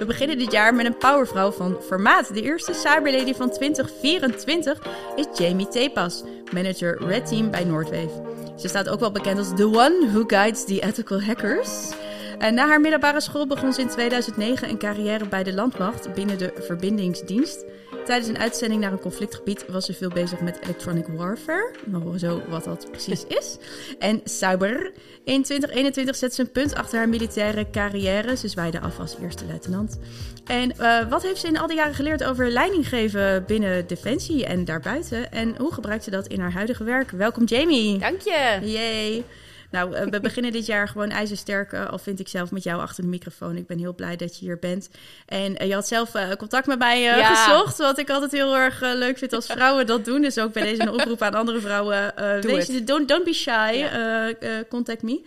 [0.00, 2.34] We beginnen dit jaar met een powervrouw van formaat.
[2.34, 4.78] De eerste cyberlady van 2024
[5.16, 6.22] is Jamie Tepas,
[6.52, 8.22] manager Red Team bij Noordwave.
[8.56, 11.92] Ze staat ook wel bekend als the one who guides the ethical hackers.
[12.40, 16.38] En na haar middelbare school begon ze in 2009 een carrière bij de landmacht binnen
[16.38, 17.64] de verbindingsdienst.
[18.04, 21.74] Tijdens een uitzending naar een conflictgebied was ze veel bezig met electronic warfare.
[21.86, 23.56] We horen zo wat dat precies is.
[23.98, 24.92] En cyber.
[25.24, 28.36] In 2021 zette ze een punt achter haar militaire carrière.
[28.36, 29.98] Ze zwaaide af als eerste luitenant.
[30.46, 34.46] En uh, wat heeft ze in al die jaren geleerd over leiding geven binnen Defensie
[34.46, 35.32] en daarbuiten?
[35.32, 37.10] En hoe gebruikt ze dat in haar huidige werk?
[37.10, 37.98] Welkom Jamie.
[37.98, 38.58] Dank je.
[38.62, 39.24] Yay.
[39.70, 42.80] Nou, uh, we beginnen dit jaar gewoon ijzersterk, uh, al vind ik zelf met jou
[42.80, 43.56] achter de microfoon.
[43.56, 44.90] Ik ben heel blij dat je hier bent.
[45.26, 47.34] En uh, je had zelf contact met mij ja.
[47.34, 50.20] gezocht, wat ik altijd heel erg leuk vind als vrouwen dat doen.
[50.20, 52.12] Dus ook bij deze een oproep aan andere vrouwen.
[52.40, 54.32] wees, don't, don't be shy, ja.
[54.68, 55.20] contact me.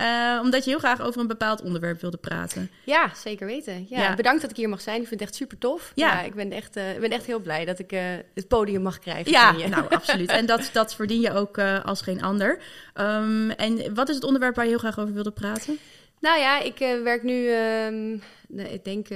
[0.00, 2.70] Uh, omdat je heel graag over een bepaald onderwerp wilde praten.
[2.84, 3.86] Ja, zeker weten.
[3.88, 4.14] Ja, ja.
[4.14, 5.00] Bedankt dat ik hier mag zijn.
[5.00, 5.92] Ik vind het echt super tof.
[5.94, 6.12] Ja.
[6.12, 8.00] ja ik ben echt, uh, ben echt heel blij dat ik uh,
[8.34, 9.32] het podium mag krijgen.
[9.32, 10.28] Ja, nou absoluut.
[10.28, 12.62] En dat, dat verdien je ook als geen ander.
[12.94, 15.78] Um, en wat is het onderwerp waar je heel graag over wilde praten?
[16.20, 18.22] Nou ja, ik werk nu, um,
[18.56, 19.08] ik denk,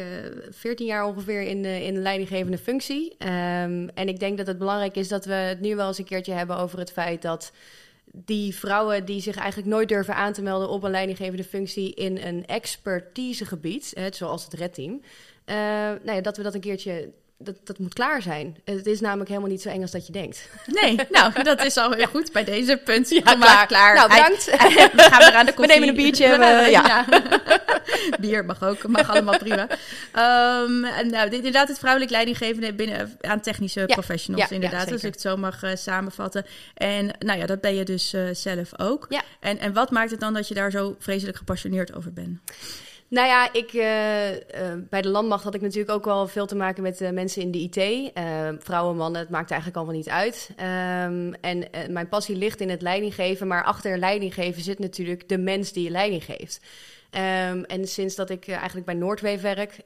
[0.50, 3.16] 14 jaar ongeveer in de, in de leidinggevende functie.
[3.18, 6.04] Um, en ik denk dat het belangrijk is dat we het nu wel eens een
[6.04, 7.52] keertje hebben over het feit dat
[8.16, 12.16] die vrouwen die zich eigenlijk nooit durven aan te melden op een leidinggevende functie in
[12.16, 17.12] een expertisegebied, zoals het redteam, uh, nou ja, dat we dat een keertje
[17.44, 18.56] dat, dat moet klaar zijn.
[18.64, 20.48] Het is namelijk helemaal niet zo eng als dat je denkt.
[20.66, 23.08] Nee, nou, dat is al heel goed bij deze punt.
[23.08, 23.66] Ja, klaar.
[23.66, 23.94] klaar.
[23.94, 24.44] Nou, bedankt.
[24.44, 25.74] we gaan weer aan de koffie.
[25.74, 26.28] We nemen een biertje.
[26.28, 26.86] We, ja.
[26.86, 27.04] ja.
[28.20, 29.62] Bier mag ook, mag allemaal prima.
[29.62, 33.86] Um, nou, inderdaad, het vrouwelijk leidinggevende binnen aan technische ja.
[33.86, 34.92] professionals, ja, inderdaad.
[34.92, 36.46] als ik het zo mag uh, samenvatten.
[36.74, 39.06] En nou ja, dat ben je dus uh, zelf ook.
[39.08, 39.22] Ja.
[39.40, 42.40] En, en wat maakt het dan dat je daar zo vreselijk gepassioneerd over bent?
[43.14, 44.38] Nou ja, ik, uh, uh,
[44.90, 47.50] bij de landmacht had ik natuurlijk ook wel veel te maken met uh, mensen in
[47.50, 48.12] de IT.
[48.64, 50.50] vrouwen, mannen, het maakt eigenlijk allemaal niet uit.
[50.50, 55.72] Um, en mijn passie ligt in het leidinggeven, maar achter leidinggeven zit natuurlijk de mens
[55.72, 56.60] die je leiding geeft.
[57.10, 59.76] Um, en sinds dat ik eigenlijk bij Noordwave werk,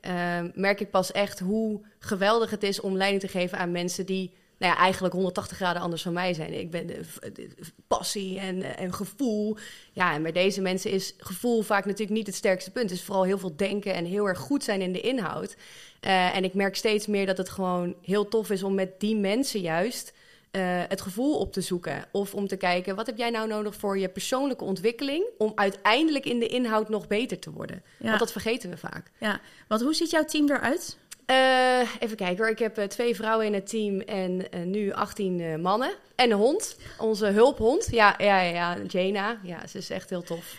[0.54, 4.32] merk ik pas echt hoe geweldig het is om leiding te geven aan mensen die
[4.58, 6.58] nou ja, eigenlijk 180 graden anders van mij zijn.
[6.58, 7.00] Ik ben de,
[7.32, 7.50] de
[7.86, 9.56] passie en, en gevoel.
[9.92, 12.90] Ja, en bij deze mensen is gevoel vaak natuurlijk niet het sterkste punt.
[12.90, 15.56] Het is vooral heel veel denken en heel erg goed zijn in de inhoud.
[16.00, 19.16] Uh, en ik merk steeds meer dat het gewoon heel tof is om met die
[19.16, 20.12] mensen juist
[20.52, 22.04] uh, het gevoel op te zoeken.
[22.12, 25.24] Of om te kijken, wat heb jij nou nodig voor je persoonlijke ontwikkeling...
[25.38, 27.82] om uiteindelijk in de inhoud nog beter te worden?
[27.98, 28.06] Ja.
[28.06, 29.10] Want dat vergeten we vaak.
[29.18, 30.98] Ja, want hoe ziet jouw team eruit?
[31.30, 32.48] Uh, even kijken hoor.
[32.48, 35.90] Ik heb uh, twee vrouwen in het team en uh, nu 18 mannen.
[36.14, 36.76] En een hond.
[36.98, 37.88] Onze hulphond.
[37.90, 39.36] Ja, ja, ja, Jana.
[39.42, 40.54] Ja, ze is echt heel tof.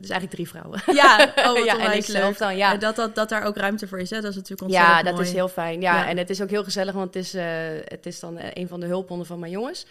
[0.00, 0.82] dus eigenlijk drie vrouwen.
[0.92, 2.56] Ja, oh, ja en ik zelf dan.
[2.56, 2.76] Ja.
[2.76, 4.20] Dat, dat, dat daar ook ruimte voor is, hè?
[4.20, 5.80] dat is natuurlijk ontzettend Ja, dat is heel fijn.
[5.80, 7.32] Ja, ja, en het is ook heel gezellig, want het is,
[7.84, 9.86] het is dan een van de hulphonden van mijn jongens.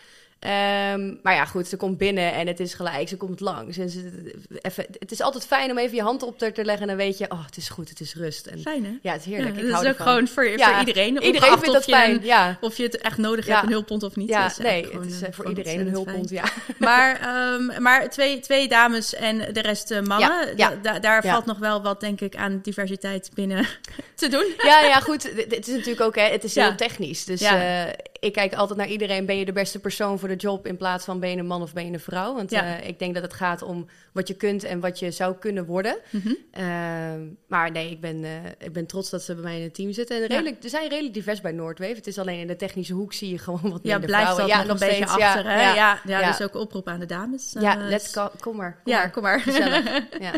[0.45, 3.77] Um, maar ja, goed, ze komt binnen en het is gelijk, ze komt langs.
[3.77, 4.31] En ze,
[4.61, 7.17] even, het is altijd fijn om even je hand op te leggen en dan weet
[7.17, 8.45] je, oh, het is goed, het is rust.
[8.45, 8.91] En, fijn, hè?
[9.01, 9.55] Ja, het is heerlijk.
[9.55, 11.21] Ja, ik dat is ook gewoon voor, ja, voor iedereen.
[11.21, 12.57] Iedereen vindt dat fijn, een, ja.
[12.61, 14.29] Of je het echt nodig hebt, een hulppond of niet.
[14.29, 16.43] Ja, nee, het is uh, voor iedereen een hulppond, ja.
[16.77, 17.19] Maar,
[17.53, 21.81] um, maar twee, twee dames en de rest uh, mannen, da daar valt nog wel
[21.81, 23.67] wat, denk ik, aan diversiteit binnen
[24.15, 24.45] te doen.
[24.57, 25.23] Ja, ja, goed.
[25.23, 27.25] Het is natuurlijk ook, hè, het is heel technisch.
[27.25, 27.83] Dus uh,
[28.23, 31.06] ik kijk altijd naar iedereen, ben je de beste persoon voor de job in plaats
[31.06, 32.34] van ben je een man of ben je een vrouw.
[32.34, 32.79] Want ja.
[32.79, 35.66] uh, ik denk dat het gaat om wat je kunt en wat je zou kunnen
[35.66, 35.97] worden.
[36.09, 36.38] Mm -hmm.
[36.63, 39.73] uh, maar nee, ik ben, uh, ik ben trots dat ze bij mij in het
[39.73, 40.16] team zitten.
[40.22, 40.63] En redelijk, ja.
[40.63, 41.94] er zijn redelijk divers bij Noordwave.
[41.94, 44.57] Het is alleen in de technische hoek zie je gewoon wat ja, minder blijft vrouwen.
[44.57, 45.45] Ja, nog een beetje achter.
[45.45, 45.61] Hè?
[45.61, 47.55] Ja, ja, ja, dus ook oproep aan de dames.
[47.59, 48.29] Ja, let's go.
[48.40, 48.79] Kom maar.
[48.84, 49.11] Kom ja, maar.
[49.11, 49.40] kom maar.
[49.50, 50.03] Gezellig.
[50.19, 50.31] ja.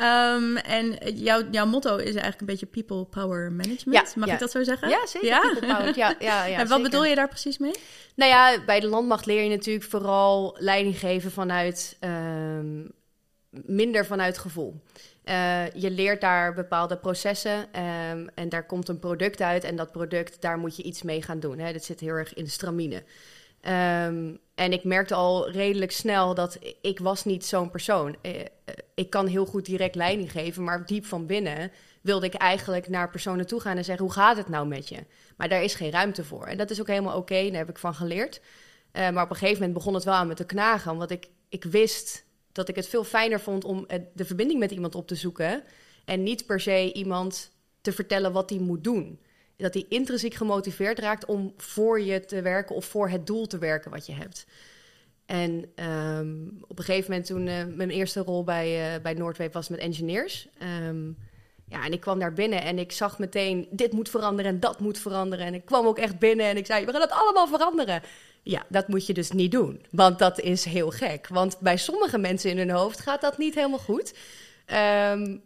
[0.00, 4.16] Um, en jouw, jouw motto is eigenlijk een beetje people power management.
[4.16, 4.88] Mag ik dat zo zeggen?
[4.88, 5.28] Ja, zeker.
[5.28, 5.54] Ja?
[5.60, 6.82] Power, ja, ja, ja, en wat zeker.
[6.82, 7.74] bedoel je daar precies mee?
[8.14, 12.90] Nou ja, bij de landmacht leer je natuurlijk vooral leiding geven vanuit um,
[13.50, 14.80] minder vanuit gevoel.
[15.24, 19.92] Uh, je leert daar bepaalde processen um, en daar komt een product uit en dat
[19.92, 21.58] product, daar moet je iets mee gaan doen.
[21.58, 21.72] Hè.
[21.72, 22.96] Dat zit heel erg in de stramine.
[22.96, 28.16] Um, en ik merkte al redelijk snel dat ik was niet zo'n persoon.
[28.22, 28.32] Uh,
[28.94, 33.10] ik kan heel goed direct leiding geven, maar diep van binnen wilde ik eigenlijk naar
[33.10, 35.04] personen toe gaan en zeggen: hoe gaat het nou met je?
[35.36, 36.46] Maar daar is geen ruimte voor.
[36.46, 38.40] En dat is ook helemaal oké, daar heb ik van geleerd.
[38.92, 41.28] Uh, maar op een gegeven moment begon het wel aan me te knagen, want ik,
[41.48, 45.14] ik wist dat ik het veel fijner vond om de verbinding met iemand op te
[45.14, 45.62] zoeken
[46.04, 47.50] en niet per se iemand
[47.80, 49.20] te vertellen wat hij moet doen.
[49.56, 53.58] Dat hij intrinsiek gemotiveerd raakt om voor je te werken of voor het doel te
[53.58, 54.46] werken wat je hebt.
[55.26, 59.50] En um, op een gegeven moment toen uh, mijn eerste rol bij, uh, bij Noordwave
[59.50, 60.48] was met engineers.
[60.86, 61.16] Um,
[61.70, 64.80] Ja, en ik kwam daar binnen en ik zag meteen, dit moet veranderen en dat
[64.80, 65.46] moet veranderen.
[65.46, 68.02] En ik kwam ook echt binnen en ik zei, we gaan het allemaal veranderen.
[68.42, 71.28] Ja, dat moet je dus niet doen, want dat is heel gek.
[71.28, 74.14] Want bij sommige mensen in hun hoofd gaat dat niet helemaal goed.
[74.66, 75.36] Ehm,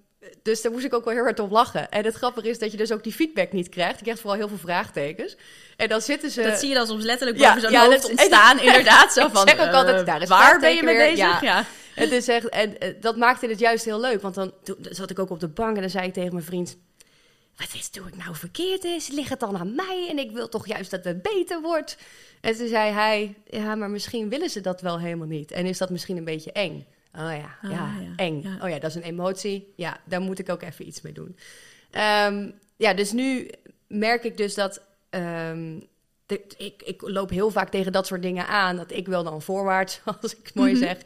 [0.43, 1.91] dus daar moest ik ook wel heel hard op lachen.
[1.91, 3.97] En het grappige is dat je dus ook die feedback niet krijgt.
[3.97, 5.37] Je krijgt vooral heel veel vraagtekens.
[5.77, 6.43] En dan zitten ze...
[6.43, 9.13] Dat zie je dan soms letterlijk boven zo'n hoofd dat, ontstaan, inderdaad.
[9.13, 11.17] Zo van, ik zeg ook altijd, daar is waar ben je mee bezig?
[11.17, 11.39] Ja.
[11.41, 11.65] ja.
[11.95, 14.23] Het is echt, en uh, dat maakte het juist heel leuk.
[14.23, 16.45] Want dan, toen zat ik ook op de bank en dan zei ik tegen mijn
[16.45, 16.77] vriend...
[17.57, 19.09] Wat is, doe ik nou verkeerd is?
[19.09, 20.07] Ligt het dan aan mij?
[20.11, 21.97] En ik wil toch juist dat het beter wordt?
[22.41, 25.51] En toen zei hij, ja, maar misschien willen ze dat wel helemaal niet.
[25.51, 26.87] En is dat misschien een beetje eng?
[27.15, 28.59] Oh ja, ah, ja, eng.
[28.63, 29.73] Oh ja, dat is een emotie.
[29.77, 31.37] Ja, daar moet ik ook even iets mee doen.
[32.27, 33.51] Um, ja, dus nu
[33.87, 34.83] merk ik dus dat...
[35.11, 35.89] Um, de,
[36.57, 38.77] ik, ik loop heel vaak tegen dat soort dingen aan.
[38.77, 40.87] Dat ik wil dan voorwaarts, als ik het mooi mm -hmm.
[40.87, 40.99] zeg.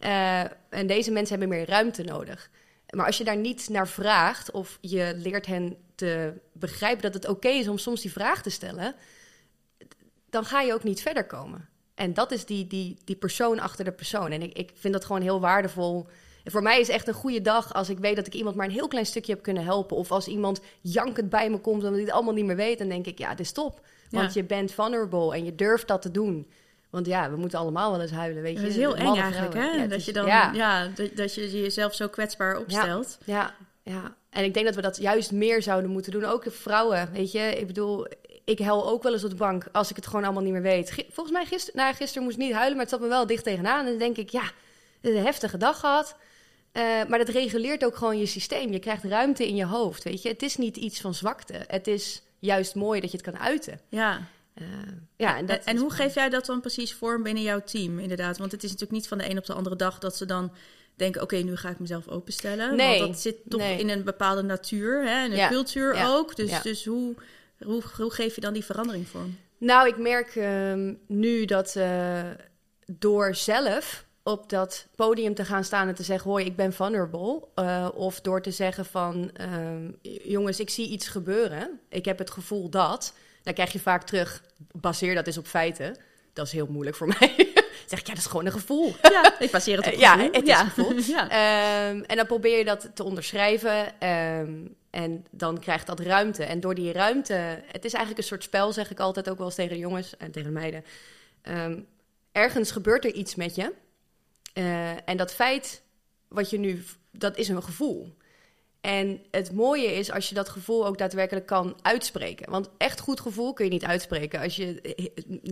[0.00, 2.50] Uh, en deze mensen hebben meer ruimte nodig.
[2.90, 7.24] Maar als je daar niet naar vraagt of je leert hen te begrijpen dat het
[7.24, 8.94] oké okay is om soms die vraag te stellen,
[10.30, 11.68] dan ga je ook niet verder komen.
[11.94, 14.30] En dat is die, die, die persoon achter de persoon.
[14.30, 16.06] En ik, ik vind dat gewoon heel waardevol.
[16.44, 18.66] En voor mij is echt een goede dag als ik weet dat ik iemand maar
[18.66, 19.96] een heel klein stukje heb kunnen helpen.
[19.96, 22.78] Of als iemand jankend bij me komt omdat hij het allemaal niet meer weet.
[22.78, 23.80] Dan denk ik, ja, dit is top.
[24.12, 24.40] Want ja.
[24.40, 26.50] je bent vulnerable en je durft dat te doen.
[26.90, 28.60] Want ja, we moeten allemaal wel eens huilen, weet je.
[28.60, 29.70] Dat is heel eng eigenlijk, hè?
[29.70, 30.52] Ja, dat is, je dan, ja.
[30.52, 33.18] ja dat, dat, je jezelf zo kwetsbaar opstelt.
[33.24, 34.14] Ja, ja.
[34.30, 36.24] En ik denk dat we dat juist meer zouden moeten doen.
[36.24, 37.38] Ook vrouwen, weet je.
[37.38, 38.06] Ik bedoel,
[38.44, 40.62] ik hel ook wel eens op de bank als ik het gewoon allemaal niet meer
[40.62, 41.04] weet.
[41.10, 43.44] Volgens mij gisteren, nou, gisteren moest ik niet huilen, maar het zat me wel dicht
[43.44, 43.84] tegenaan.
[43.84, 44.50] En dan denk ik, ja,
[45.00, 46.16] een heftige dag gehad.
[46.72, 48.72] Uh, maar dat reguleert ook gewoon je systeem.
[48.72, 50.28] Je krijgt ruimte in je hoofd, weet je.
[50.28, 51.64] Het is niet iets van zwakte.
[51.66, 53.80] Het is juist mooi dat je het kan uiten.
[53.88, 54.26] Ja.
[54.60, 54.66] Uh,
[55.16, 58.38] ja, en, en, en hoe geef jij dat dan precies vorm binnen jouw team, inderdaad?
[58.38, 60.52] Want het is natuurlijk niet van de een op de andere dag dat ze dan
[60.96, 61.22] denken...
[61.22, 62.76] oké, okay, nu ga ik mezelf openstellen.
[62.76, 63.78] Nee, Want dat zit toch nee.
[63.78, 65.24] in een bepaalde natuur, hè?
[65.24, 65.48] en een ja.
[65.48, 66.08] cultuur ja.
[66.08, 66.36] ook.
[66.36, 66.60] Dus, ja.
[66.60, 67.14] dus hoe,
[67.64, 69.38] hoe, hoe geef je dan die verandering vorm?
[69.58, 72.20] Nou, ik merk um, nu dat uh,
[72.86, 77.42] door zelf op dat podium te gaan staan en te zeggen: Hoi, ik ben vulnerable.
[77.56, 81.80] Uh, of door te zeggen: van um, jongens, ik zie iets gebeuren.
[81.88, 83.14] Ik heb het gevoel dat.
[83.42, 84.42] Dan krijg je vaak terug:
[84.72, 85.96] baseer dat eens op feiten.
[86.32, 87.52] Dat is heel moeilijk voor mij.
[87.86, 88.94] zeg ik, ja, dat is gewoon een gevoel.
[89.02, 90.32] Ja, ik baseer het op ja, gevoel.
[90.32, 90.94] het is een gevoel.
[91.16, 91.24] ja.
[91.90, 94.08] um, en dan probeer je dat te onderschrijven.
[94.08, 96.44] Um, en dan krijgt dat ruimte.
[96.44, 97.34] En door die ruimte...
[97.66, 100.16] Het is eigenlijk een soort spel, zeg ik altijd ook wel eens tegen de jongens
[100.16, 100.84] en tegen de meiden.
[101.42, 101.86] Um,
[102.32, 103.72] ergens gebeurt er iets met je.
[104.54, 105.82] Uh, en dat feit
[106.28, 106.84] wat je nu...
[107.10, 108.16] Dat is een gevoel.
[108.80, 112.50] En het mooie is als je dat gevoel ook daadwerkelijk kan uitspreken.
[112.50, 114.40] Want echt goed gevoel kun je niet uitspreken.
[114.40, 114.96] Als je,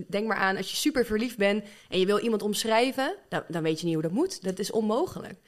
[0.08, 3.62] denk maar aan, als je super verliefd bent en je wil iemand omschrijven, dan, dan
[3.62, 4.42] weet je niet hoe dat moet.
[4.42, 5.38] Dat is onmogelijk.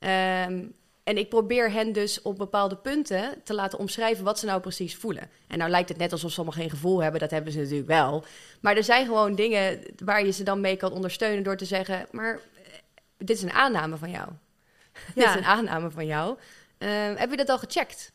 [0.00, 0.74] Um,
[1.06, 4.96] en ik probeer hen dus op bepaalde punten te laten omschrijven wat ze nou precies
[4.96, 5.30] voelen.
[5.46, 8.24] En nou lijkt het net alsof sommigen geen gevoel hebben, dat hebben ze natuurlijk wel.
[8.60, 12.06] Maar er zijn gewoon dingen waar je ze dan mee kan ondersteunen door te zeggen:
[12.10, 12.40] Maar
[13.18, 14.28] dit is een aanname van jou.
[14.96, 15.02] Ja.
[15.14, 16.38] dit is een aanname van jou.
[16.78, 18.12] Uh, heb je dat al gecheckt?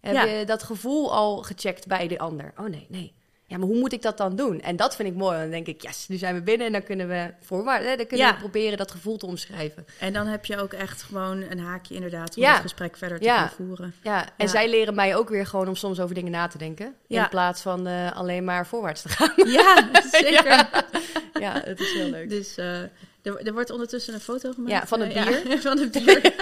[0.00, 0.24] Heb ja.
[0.24, 2.52] je dat gevoel al gecheckt bij de ander?
[2.56, 3.14] Oh nee, nee.
[3.52, 4.60] Ja, maar hoe moet ik dat dan doen?
[4.60, 5.38] En dat vind ik mooi.
[5.38, 7.86] Dan denk ik, yes, nu zijn we binnen en dan kunnen we voorwaarts.
[7.86, 8.32] Dan kunnen ja.
[8.32, 9.86] we proberen dat gevoel te omschrijven.
[9.98, 12.52] En dan heb je ook echt gewoon een haakje inderdaad om ja.
[12.52, 13.50] het gesprek verder te ja.
[13.50, 13.94] voeren.
[14.02, 16.94] Ja, en zij leren mij ook weer gewoon om soms over dingen na te denken.
[17.06, 19.32] In plaats van uh, alleen maar voorwaarts te gaan.
[19.50, 20.68] Ja, zeker.
[21.40, 21.60] ja.
[21.64, 22.28] het is heel leuk.
[22.28, 22.78] Dus uh,
[23.22, 24.72] er, er, wordt ondertussen een foto gemaakt.
[24.72, 25.60] Ja, van het bier.
[25.68, 26.34] van het bier.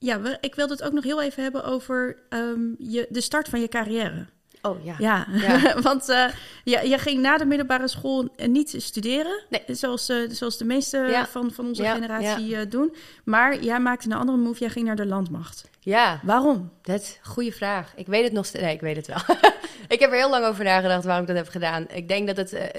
[0.00, 3.60] Ja, ik wilde het ook nog heel even hebben over um, je, de start van
[3.60, 4.26] je carrière.
[4.62, 4.94] Oh ja.
[4.98, 5.74] Ja, ja.
[5.88, 6.28] want uh,
[6.64, 9.62] je, je, ging na de middelbare school niet studeren, nee.
[9.66, 11.26] zoals, uh, zoals de meeste ja.
[11.26, 11.94] van, van onze ja.
[11.94, 12.94] generatie uh, doen.
[13.24, 15.70] Maar jij maakte een andere move, jij ging naar de landmacht.
[15.80, 16.20] Ja.
[16.22, 16.70] Waarom?
[16.82, 17.92] Dat is een goede vraag.
[17.96, 18.64] Ik weet het nog steeds.
[18.64, 19.36] Nee, ik weet het wel.
[19.88, 21.86] ik heb er heel lang over nagedacht waarom ik dat heb gedaan.
[21.88, 22.72] Ik denk dat het.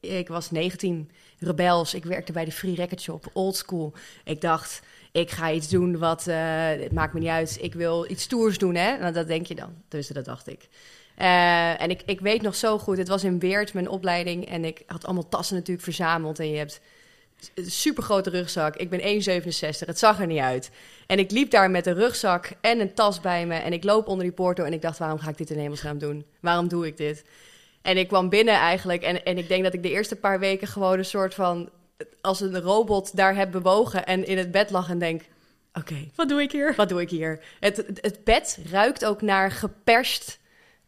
[0.00, 1.94] ik was 19, rebels.
[1.94, 3.92] Ik werkte bij de Free Record Shop, old school.
[4.24, 8.22] Ik dacht ik ga iets doen wat, het maakt me niet uit, ik wil iets
[8.22, 8.98] stoers doen, hè?
[8.98, 9.74] Nou, dat denk je dan.
[9.88, 10.68] Dus dat dacht ik.
[11.18, 14.64] Uh, en ik, ik weet nog zo goed, het was in Weert, mijn opleiding, en
[14.64, 16.38] ik had allemaal tassen natuurlijk verzameld.
[16.38, 16.80] En je hebt
[17.54, 18.76] een super grote rugzak.
[18.76, 20.70] Ik ben 1,67, het zag er niet uit.
[21.06, 23.54] En ik liep daar met een rugzak en een tas bij me.
[23.54, 25.98] En ik loop onder die porto en ik dacht, waarom ga ik dit in hemelsnaam
[25.98, 26.26] doen?
[26.40, 27.24] Waarom doe ik dit?
[27.82, 30.68] En ik kwam binnen eigenlijk en, en ik denk dat ik de eerste paar weken
[30.68, 31.70] gewoon een soort van
[32.20, 35.22] als een robot daar heb bewogen en in het bed lag en denk:
[35.72, 36.74] oké, okay, wat doe ik hier?
[36.76, 37.44] Wat doe ik hier?
[37.60, 40.38] Het, het bed ruikt ook naar geperst.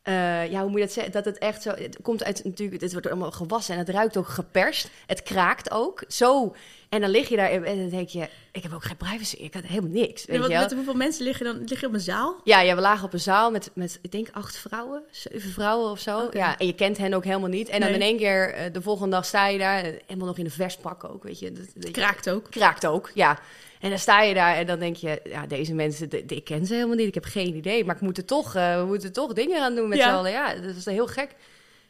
[0.09, 1.13] Uh, ja, hoe moet je dat zeggen?
[1.13, 1.71] Dat het echt zo.
[1.71, 2.83] Het komt uit natuurlijk.
[2.83, 4.91] Het wordt allemaal gewassen en het ruikt ook geperst.
[5.07, 6.05] Het kraakt ook.
[6.09, 6.55] Zo.
[6.89, 9.55] En dan lig je daar en dan denk je, ik heb ook geen privacy, ik
[9.55, 10.25] had helemaal niks.
[10.25, 11.65] Weet Wat, je met hoeveel mensen liggen dan?
[11.67, 12.41] Lig je op een zaal?
[12.45, 15.91] Ja, ja, we lagen op een zaal met, met ik denk acht vrouwen, zeven vrouwen
[15.91, 16.29] of zo.
[16.33, 17.69] Ja, en je kent hen ook helemaal niet.
[17.69, 17.99] En dan Nee.
[17.99, 20.51] in één keer, eh, de volgende dag sta je daar, eh, helemaal nog in een
[20.51, 21.53] vestpak ook, weet je.
[21.53, 21.91] Dat, je.
[21.91, 22.51] Kraakt ook.
[22.51, 23.39] Kraakt ook, ja.
[23.81, 26.45] En dan sta je daar en dan denk je, ja, deze mensen, de- de- ik
[26.45, 27.85] ken ze helemaal niet, ik heb geen idee.
[27.85, 30.09] Maar ik moet er toch, eh, we moeten toch dingen gaan doen met Ja.
[30.09, 30.31] z'n allen.
[30.31, 31.35] Ja, dat is heel gek.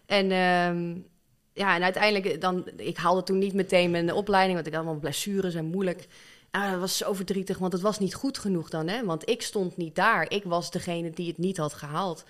[0.06, 0.96] En ehm,
[1.52, 5.00] ja, en uiteindelijk, dan, ik haalde toen niet meteen mijn opleiding, want ik had allemaal
[5.00, 6.06] blessures en moeilijk.
[6.50, 9.04] Ah, dat was zo verdrietig, want het was niet goed genoeg dan, hè?
[9.04, 10.30] Want ik stond niet daar.
[10.30, 12.24] Ik was degene die het niet had gehaald.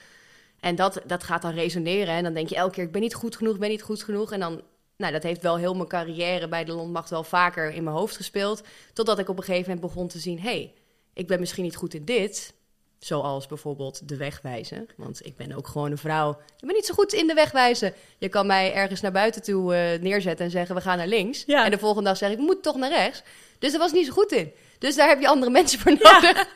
[0.60, 2.14] En dat, dat gaat dan resoneren.
[2.14, 4.32] En dan denk je elke keer, ik ben niet goed genoeg, ben niet goed genoeg.
[4.32, 4.60] En dan,
[4.98, 8.16] nou, dat heeft wel heel mijn carrière bij de Landmacht wel vaker in mijn hoofd
[8.16, 8.62] gespeeld.
[8.92, 10.72] Totdat ik op een gegeven moment begon te zien, hé, hey,
[11.14, 12.52] ik ben misschien niet goed in dit.
[12.98, 14.88] Zoals bijvoorbeeld de wegwijzen.
[14.96, 16.30] Want ik ben ook gewoon een vrouw.
[16.30, 17.94] Ik ben niet zo goed in de wegwijzen.
[18.18, 21.42] Je kan mij ergens naar buiten toe eh, neerzetten en zeggen, we gaan naar links.
[21.46, 21.64] Ja.
[21.64, 23.22] En de volgende dag zeg ik, we moeten toch naar rechts.
[23.58, 24.52] Dus daar was niet zo goed in.
[24.78, 26.46] Dus daar heb je andere mensen voor nodig.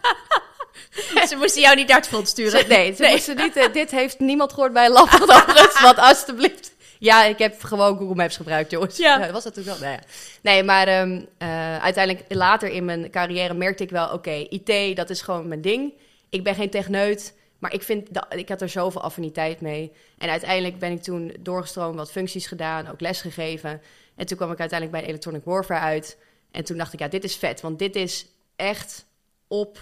[1.28, 2.60] Ze moesten jou niet naar het front sturen.
[2.60, 3.56] Ze- nee, ze moesten niet.
[3.56, 5.80] eh, dit heeft niemand gehoord bij een Landmacht overigens.
[5.80, 6.72] Want alstublieft.
[7.02, 8.96] Ja, ik heb gewoon Google Maps gebruikt, jongens.
[8.96, 9.18] Ja.
[9.32, 9.88] was dat natuurlijk wel.
[9.88, 10.08] Nou ja.
[10.42, 14.12] Nee, maar ehm, eh, uiteindelijk later in mijn carrière merkte ik wel...
[14.12, 15.92] oké, IT, dat is gewoon mijn ding.
[16.28, 19.92] Ik ben geen techneut, maar ik, vind dat, ik had er zoveel affiniteit mee.
[20.18, 23.80] En uiteindelijk ben ik toen doorgestroomd, wat functies gedaan, ook les gegeven.
[24.16, 26.18] En toen kwam ik uiteindelijk bij Electronic Warfare uit.
[26.50, 27.60] En toen dacht ik, ja, dit is vet.
[27.60, 29.06] Want dit is echt
[29.48, 29.78] op...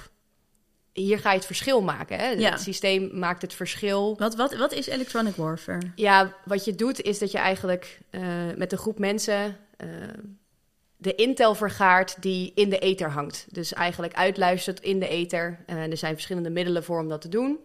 [0.93, 2.19] Hier ga je het verschil maken.
[2.19, 2.29] Hè?
[2.29, 2.51] Ja.
[2.51, 4.17] Het systeem maakt het verschil.
[4.19, 5.91] Wat, wat, wat is electronic warfare?
[5.95, 8.23] Ja, wat je doet is dat je eigenlijk eh,
[8.57, 9.89] met een groep mensen eh,
[10.97, 13.47] de intel vergaart die in de ether hangt.
[13.51, 15.59] Dus eigenlijk uitluistert in de ether.
[15.67, 17.59] Eh, er zijn verschillende middelen voor om dat te doen.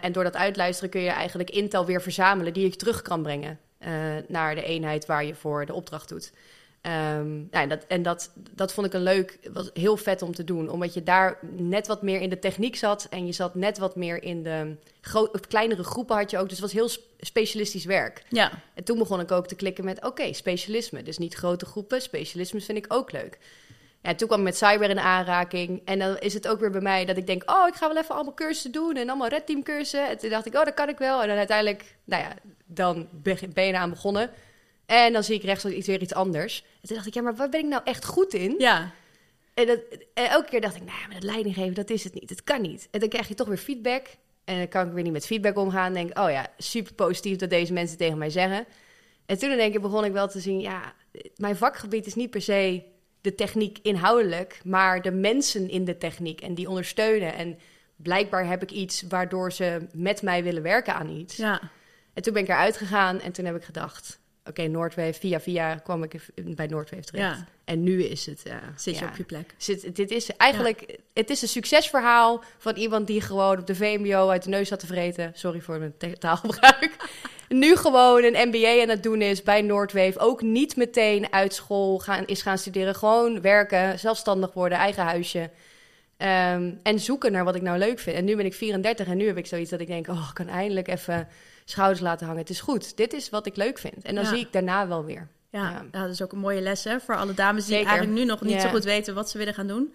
[0.00, 3.58] En door dat uitluisteren kun je eigenlijk intel weer verzamelen die je terug kan brengen
[4.28, 6.32] naar de eenheid waar je voor de opdracht doet.
[6.82, 10.44] Ja, en dat, en dat, dat vond ik een leuk, was heel vet om te
[10.44, 10.68] doen.
[10.68, 13.06] Omdat je daar net wat meer in de techniek zat.
[13.10, 14.76] En je zat net wat meer in de
[15.48, 16.42] kleinere groepen had je ook.
[16.48, 18.24] Dus het was heel sp- specialistisch werk.
[18.28, 21.02] Ja, En toen begon ik ook te klikken met, oké, specialisme.
[21.02, 23.38] Dus niet grote groepen, specialisme vind ik ook leuk.
[24.02, 25.82] Ja, toen kwam ik met cyber in aanraking.
[25.84, 27.96] En dan is het ook weer bij mij dat ik denk, oh, ik ga wel
[28.02, 28.96] even allemaal cursussen doen.
[28.96, 30.08] En allemaal red team cursussen.
[30.08, 31.22] En toen dacht ik, oh, dat kan ik wel.
[31.22, 32.32] En dan uiteindelijk, nou ja,
[32.66, 34.30] dan be- ben je eraan begonnen.
[34.86, 36.64] En dan zie ik rechts iets, weer iets anders.
[36.80, 38.54] En toen dacht ik, ja, maar waar ben ik nou echt goed in?
[38.58, 38.92] ja.
[39.54, 39.80] En, dat,
[40.14, 42.30] en elke keer dacht ik, nou ja, maar dat leiding geven, dat is het niet.
[42.30, 42.88] Het kan niet.
[42.90, 44.06] En dan krijg je toch weer feedback.
[44.44, 45.92] En dan kan ik weer niet met feedback omgaan.
[45.92, 48.66] denk oh ja, super positief dat deze mensen tegen mij zeggen.
[49.26, 50.94] En toen in één keer begon ik wel te zien, ja,
[51.36, 52.82] mijn vakgebied is niet per se
[53.20, 57.34] de techniek inhoudelijk, maar de mensen in de techniek en die ondersteunen.
[57.34, 57.58] En
[57.96, 61.36] blijkbaar heb ik iets waardoor ze met mij willen werken aan iets.
[61.36, 61.70] ja.
[62.14, 65.74] En toen ben ik eruit gegaan en toen heb ik gedacht, oké, Noordwave, via via
[65.74, 67.36] kwam ik bij Noordwave terecht.
[67.36, 67.46] Ja.
[67.64, 68.42] En nu is het...
[68.42, 69.10] eh, Zit je ja.
[69.10, 69.54] op je plek.
[69.56, 74.28] Zit, dit is eigenlijk, het is een succesverhaal van iemand die gewoon op de VMBO
[74.28, 75.30] uit de neus had te vreten.
[75.34, 76.96] Sorry voor mijn taalgebruik.
[77.48, 80.18] nu gewoon een MBA aan het doen is bij Noordwave.
[80.18, 82.94] Ook niet meteen uit school gaan, is gaan studeren.
[82.94, 85.50] Gewoon werken, zelfstandig worden, eigen huisje.
[86.16, 88.16] Ehm, en zoeken naar wat ik nou leuk vind.
[88.16, 90.08] En nu ben ik 34 en nu heb ik zoiets dat ik denk...
[90.08, 91.28] oh, ik kan eindelijk even
[91.72, 92.40] schouders laten hangen.
[92.42, 94.04] Het is goed, dit is wat ik leuk vind.
[94.04, 94.30] En dan Ja.
[94.30, 95.28] zie ik daarna wel weer.
[95.50, 95.84] Ja, Ja.
[96.00, 97.88] dat is ook een mooie les hè, voor alle dames die Zeker.
[97.90, 99.94] eigenlijk nu nog niet zo goed weten wat ze willen gaan doen.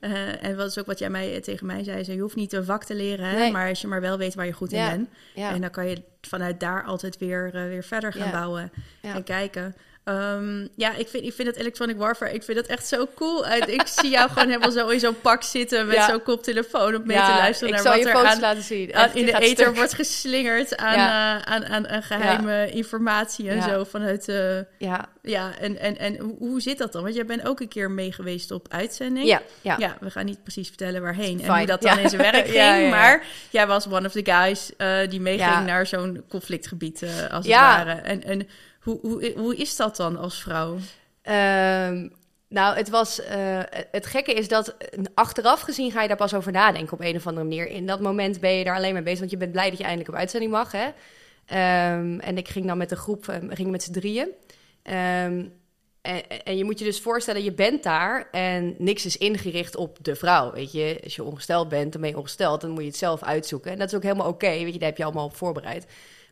[0.00, 2.52] Eh, en wat is ook wat jij mij, tegen mij zei, zo, je hoeft niet
[2.52, 3.52] een vak te leren, Nee.
[3.52, 4.90] maar als je maar wel weet waar je goed in Ja.
[4.90, 5.08] bent.
[5.34, 5.50] Ja.
[5.50, 8.32] En dan kan je vanuit daar altijd weer, eh, weer verder gaan Ja.
[8.32, 9.74] bouwen en kijken.
[10.08, 13.46] Ehm, ja, ik vind, ik vind het Electronic Warfare, ik vind het echt zo cool.
[13.52, 16.08] Ik zie jou gewoon helemaal zo in zo'n pak zitten met Ja.
[16.08, 18.40] zo'n koptelefoon op mee Ja, te luisteren ik naar zal wat je er foto's aan,
[18.40, 18.94] laten zien.
[18.94, 19.76] aan- in de ether stuk.
[19.76, 21.36] wordt geslingerd aan, Ja.
[21.38, 24.28] eh, aan, aan, aan geheime informatie en zo vanuit...
[24.28, 27.02] eh, Ja, ja, en, en, en hoe, hoe zit dat dan?
[27.02, 29.26] Want jij bent ook een keer mee geweest op uitzending.
[29.26, 29.96] ja, ja.
[30.00, 32.90] We gaan niet precies vertellen waarheen en hoe dat dan in zijn werk ging.
[32.90, 37.54] Maar jij was one of the guys eh, die meeging naar zo'n conflictgebied, als het
[37.54, 37.90] ware.
[37.92, 38.48] En, en
[38.88, 40.76] hoe, hoe, hoe is dat dan als vrouw?
[41.22, 42.08] Ehm,
[42.48, 43.20] nou, het was.
[43.20, 47.00] eh, het gekke is dat eh, achteraf gezien ga je daar pas over nadenken op
[47.00, 47.68] een of andere manier.
[47.68, 49.84] In dat moment ben je daar alleen mee bezig, want je bent blij dat je
[49.84, 50.72] eindelijk op uitzending mag.
[50.72, 50.88] Hè?
[51.46, 54.28] Ehm, en ik ging dan met een groep, eh, we gingen met z'n drieën.
[54.82, 55.44] Ehm,
[56.02, 59.98] en, en je moet je dus voorstellen, je bent daar en niks is ingericht op
[60.02, 60.52] de vrouw.
[60.52, 63.22] Weet je, als je ongesteld bent, dan ben je ongesteld, dan moet je het zelf
[63.22, 63.72] uitzoeken.
[63.72, 65.86] En dat is ook helemaal oké, weet je, daar heb je allemaal op voorbereid.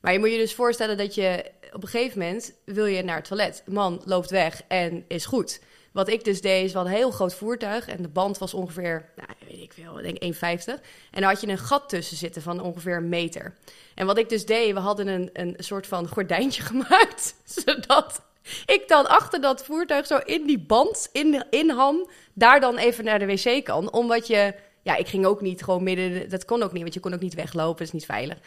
[0.07, 3.17] Maar je moet je dus voorstellen dat je op een gegeven moment wil je naar
[3.17, 3.63] het toilet.
[3.67, 5.61] Man loopt weg en is goed.
[5.93, 7.89] Wat ik dus deed, is wel een heel groot voertuig.
[7.89, 10.81] En de band was ongeveer, nou, weet ik veel, denk 1,50.
[11.11, 13.55] En dan had je een gat tussen zitten van ongeveer een meter.
[13.95, 17.35] En wat ik dus deed, we hadden een, een soort van gordijntje gemaakt.
[17.45, 18.21] Zodat
[18.67, 23.05] ik dan achter dat voertuig zo in die band, in, in ham, daar dan even
[23.05, 23.93] naar de wc kan.
[23.93, 27.01] Omdat je, ja, ik ging ook niet gewoon midden, dat kon ook niet, want je
[27.01, 28.39] kon ook niet weglopen, dat is niet veilig.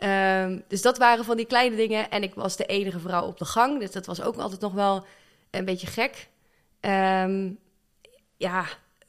[0.00, 2.10] Ehm, dus dat waren van die kleine dingen.
[2.10, 4.72] En ik was de enige vrouw op de gang, dus dat was ook altijd nog
[4.72, 5.04] wel
[5.50, 6.28] een beetje gek.
[6.80, 7.50] Ehm,
[8.36, 8.64] ja,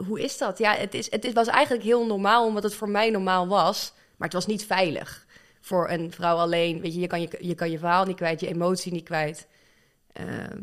[0.05, 0.57] hoe is dat?
[0.57, 3.93] Ja, het, is, het was eigenlijk heel normaal, omdat het voor mij normaal was.
[4.17, 5.25] Maar het was niet veilig
[5.61, 6.81] voor een vrouw alleen.
[6.81, 9.47] Weet je, je kan je, je, kan je verhaal niet kwijt, je emotie niet kwijt.
[10.13, 10.61] Ehm,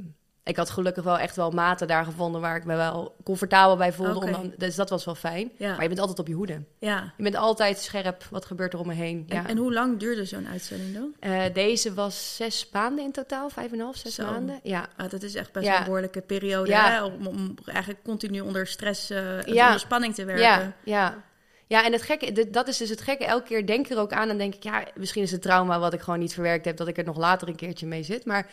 [0.49, 3.93] ik had gelukkig wel echt wel maten daar gevonden waar ik me wel comfortabel bij
[3.93, 4.37] voelde.
[4.37, 5.51] Om dus dat was wel fijn.
[5.59, 6.63] Maar je bent altijd op je hoede.
[6.79, 7.13] Ja.
[7.17, 8.25] Je bent altijd scherp.
[8.31, 9.25] Wat gebeurt er om me heen?
[9.29, 9.47] En, ja.
[9.47, 11.13] en hoe lang duurde zo'n uitzending dan?
[11.21, 13.51] Uh, deze was zes maanden in totaal.
[13.51, 14.61] Vijf en half, zes maanden.
[14.63, 14.89] Ja.
[14.97, 16.75] Ah, dat is echt best een behoorlijke periode.
[16.75, 17.05] Hè?
[17.05, 20.45] Om, om, eigenlijk continu onder stress, uh, onder spanning te werken.
[20.45, 21.27] Ja, ja.
[21.67, 23.25] Ja, en het gekke, dat is dus het gekke.
[23.25, 25.79] Elke keer denk ik er ook aan en denk ik, ja, misschien is het trauma
[25.79, 28.25] wat ik gewoon niet verwerkt heb, dat ik er nog later een keertje mee zit.
[28.25, 28.47] Maar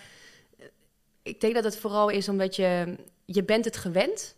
[1.26, 4.36] ik denk dat het vooral is omdat je, je bent het gewend.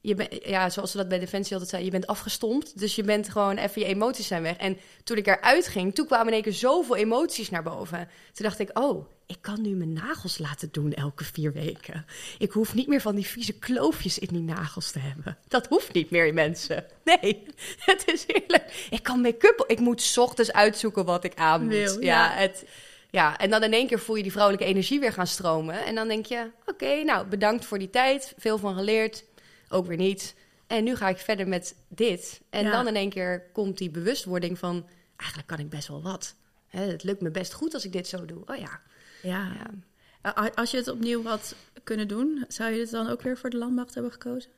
[0.00, 2.78] Je bent, ja, zoals ze dat bij Defensie altijd zei, je bent afgestompt.
[2.78, 4.56] Dus je bent gewoon even, je emoties zijn weg.
[4.56, 8.08] En toen ik eruit ging, toen kwamen in één keer zoveel emoties naar boven.
[8.32, 12.06] Toen dacht ik, oh, ik kan nu mijn nagels laten doen elke vier weken.
[12.38, 15.38] Ik hoef niet meer van die vieze kloofjes in die nagels te hebben.
[15.48, 16.84] Dat hoeft niet meer, mensen.
[17.04, 17.46] Nee,
[17.90, 18.86] het is heerlijk.
[18.90, 21.74] Ik kan make-up, ik moet ochtends uitzoeken wat ik aan moet.
[21.74, 22.64] ja, ja, het...
[23.10, 25.84] Ja, en dan in één keer voel je die vrouwelijke energie weer gaan stromen.
[25.84, 28.34] En dan denk je, oké, nou, bedankt voor die tijd.
[28.38, 29.24] Veel van geleerd.
[29.68, 30.34] Ook weer niet.
[30.66, 32.40] En nu ga ik verder met dit.
[32.50, 34.86] En dan in één keer komt die bewustwording van...
[35.16, 36.34] eigenlijk kan ik best wel wat.
[36.66, 38.42] het lukt me best goed als ik dit zo doe.
[38.46, 38.80] Oh ja.
[39.22, 39.52] Ja.
[39.54, 40.50] ja.
[40.54, 42.44] Als je het opnieuw had kunnen doen...
[42.48, 44.50] zou je het dan ook weer voor de landmacht hebben gekozen?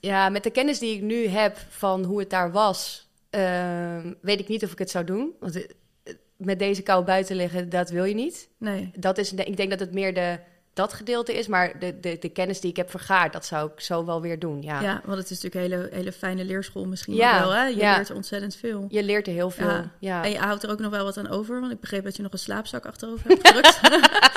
[0.00, 3.10] Ja, met de kennis die ik nu heb van hoe het daar was...
[3.30, 5.32] Uh, weet ik niet of ik het zou doen.
[5.40, 5.66] Want
[6.44, 8.48] met deze kou buiten liggen, dat wil je niet.
[8.58, 8.90] Nee.
[8.96, 10.38] Dat is, ik denk dat het meer de,
[10.72, 13.80] dat gedeelte is, maar de, de, de kennis die ik heb vergaard, dat zou ik
[13.80, 14.62] zo wel weer doen.
[14.62, 17.50] Ja, ja want het is natuurlijk een hele, hele fijne leerschool misschien ja, wel.
[17.50, 17.64] Hè?
[17.64, 17.96] Je ja.
[17.96, 18.86] leert ontzettend veel.
[18.88, 19.84] Je leert er heel veel.
[19.98, 20.24] Ja.
[20.24, 22.22] En je houdt er ook nog wel wat aan over, want ik begreep dat je
[22.22, 23.80] nog een slaapzak achterover hebt gedrukt.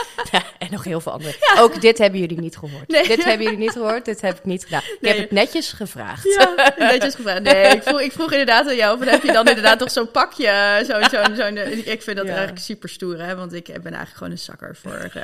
[0.65, 1.35] en nog heel veel andere.
[1.57, 2.87] Ook dit hebben jullie niet gehoord.
[2.87, 3.07] Nee.
[3.07, 4.81] Dit hebben jullie niet gehoord, dit heb ik niet gedaan.
[4.99, 6.23] Ik heb het netjes gevraagd.
[6.23, 7.41] Ja, netjes gevraagd.
[7.41, 10.11] Nee, ik vroeg, ik vroeg inderdaad aan jou, of heb je dan inderdaad toch zo'n
[10.11, 10.83] pakje?
[10.87, 13.35] Zo'n, zo'n, zo'n, ik vind dat eigenlijk super stoer, hè?
[13.35, 15.11] want ik ben eigenlijk gewoon een zakker voor...
[15.15, 15.23] Uh,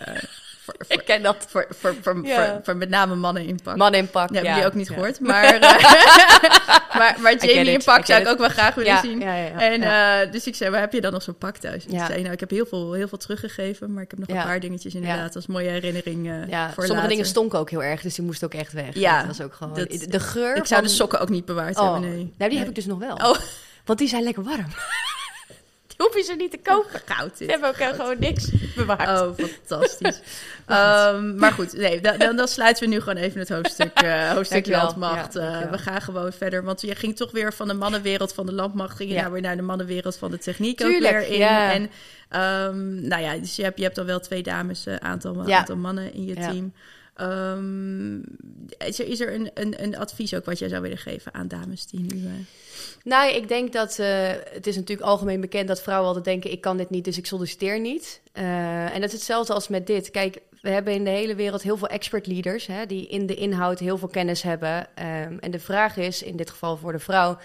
[0.63, 1.45] voor, voor, ik ken dat.
[1.47, 2.59] Voor, voor, voor, ja.
[2.63, 3.75] voor, met name mannen in pak.
[3.75, 4.43] Mannen in pak, ja.
[4.43, 5.19] Heb je ook niet gehoord.
[5.31, 5.61] Maar, uh,
[6.99, 9.21] maar, maar Jamie in pak zou ik ook wel graag willen zien.
[9.21, 11.85] En uh, dus ik zei, waar heb je dan nog zo'n pak thuis?
[11.85, 14.43] En zei, nou, ik heb heel veel, heel veel teruggegeven, maar ik heb nog een
[14.43, 16.65] paar dingetjes inderdaad als mooie herinnering uh, ja.
[16.65, 17.09] voor Sommige later.
[17.09, 18.93] dingen stonken ook heel erg, dus die moesten ook echt weg.
[18.93, 19.17] Ja.
[19.17, 19.73] Dat was ook gewoon...
[19.73, 21.91] Dat, de geur Ik zou de sokken ook niet bewaard oh.
[21.91, 22.33] hebben, nee.
[22.37, 23.15] Nou, die heb ik dus nog wel.
[23.15, 23.37] Oh.
[23.85, 24.67] Want die zijn lekker warm
[26.01, 27.01] hoef je ze niet te kopen.
[27.15, 27.37] Goud.
[27.37, 29.21] Ze hebben ook gewoon niks bewaard.
[29.21, 30.19] Oh, fantastisch.
[30.67, 34.67] um, maar goed, nee, dan, dan, sluiten we nu gewoon even het hoofdstuk, uh, hoofdstuk
[34.67, 35.33] landmacht.
[35.33, 38.45] Ja, uh, we gaan gewoon verder, want je ging toch weer van de mannenwereld van
[38.45, 39.21] de landmacht, ging je ja.
[39.21, 41.37] nou weer naar de mannenwereld van de techniek Tuurlijk, ook weer in.
[41.37, 41.71] Ja.
[41.71, 41.81] En
[42.69, 45.75] um, nou ja, dus je hebt, je hebt dan wel twee dames, uh, aantal, aantal
[45.75, 46.73] mannen in je team.
[47.17, 48.23] Um,
[48.77, 51.47] is er, is er een, een, een, advies ook wat jij zou willen geven aan
[51.47, 52.21] dames die nu...
[52.21, 52.31] Uh...
[53.03, 54.07] Nou, ik denk dat uh,
[54.53, 57.25] het is natuurlijk algemeen bekend dat vrouwen altijd denken: ik kan dit niet, dus ik
[57.25, 58.21] solliciteer niet.
[58.33, 60.11] Uh, en dat is hetzelfde als met dit.
[60.11, 63.35] Kijk, we hebben in de hele wereld heel veel expert leaders hè, die in de
[63.35, 64.77] inhoud heel veel kennis hebben.
[64.79, 67.37] Um, en de vraag is, in dit geval voor de vrouw,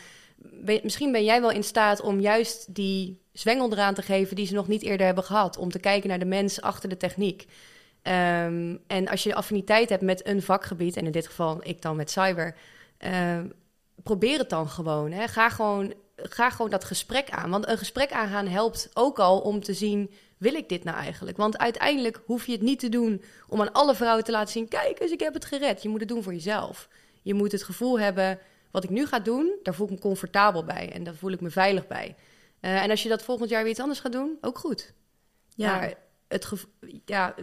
[0.82, 4.54] misschien ben jij wel in staat om juist die zwengel eraan te geven die ze
[4.54, 7.46] nog niet eerder hebben gehad, om te kijken naar de mens achter de techniek.
[8.08, 11.96] Um, en als je affiniteit hebt met een vakgebied, en in dit geval ik dan
[11.96, 12.56] met cyber,
[12.98, 13.52] um,
[14.02, 15.12] probeer het dan gewoon.
[15.12, 15.28] Hè.
[15.28, 17.50] Ga, gewoon ga gewoon dat gesprek aan.
[17.50, 21.36] Want een gesprek aangaan helpt ook al om te zien, wil ik dit nou eigenlijk?
[21.36, 24.68] Want uiteindelijk hoef je het niet te doen om aan alle vrouwen te laten zien,
[24.68, 25.82] kijk eens, ik heb het gered.
[25.82, 26.88] Je moet het doen voor jezelf.
[27.22, 28.38] Je moet het gevoel hebben,
[28.70, 30.92] wat ik nu ga doen, daar voel ik me comfortabel bij.
[30.92, 32.14] En daar voel ik me veilig bij.
[32.60, 34.92] Uh, en als je dat volgend jaar weer iets anders gaat doen, ook goed.
[35.54, 35.76] Ja.
[35.76, 35.94] Maar
[36.28, 36.66] het
[37.04, 37.34] ja,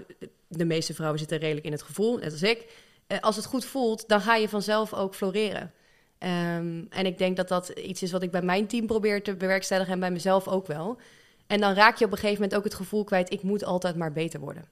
[0.57, 2.65] de meeste vrouwen zitten redelijk in het gevoel, net als ik.
[3.07, 5.71] Uh, als het goed voelt, dan ga je vanzelf ook floreren.
[6.19, 9.35] Um, en ik denk dat dat iets is wat ik bij mijn team probeer te
[9.35, 10.97] bewerkstelligen en bij mezelf ook wel.
[11.47, 13.95] En dan raak je op een gegeven moment ook het gevoel kwijt: ik moet altijd
[13.95, 14.65] maar beter worden.